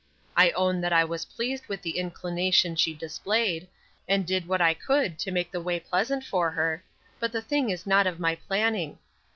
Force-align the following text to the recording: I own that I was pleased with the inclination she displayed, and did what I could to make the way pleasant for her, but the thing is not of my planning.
I 0.35 0.49
own 0.57 0.81
that 0.81 0.91
I 0.91 1.03
was 1.03 1.25
pleased 1.25 1.67
with 1.67 1.83
the 1.83 1.99
inclination 1.99 2.75
she 2.75 2.91
displayed, 2.95 3.67
and 4.07 4.25
did 4.25 4.47
what 4.47 4.59
I 4.59 4.73
could 4.73 5.19
to 5.19 5.29
make 5.31 5.51
the 5.51 5.61
way 5.61 5.79
pleasant 5.79 6.23
for 6.25 6.49
her, 6.49 6.83
but 7.19 7.31
the 7.31 7.41
thing 7.43 7.69
is 7.69 7.85
not 7.85 8.07
of 8.07 8.19
my 8.19 8.33
planning. 8.33 8.97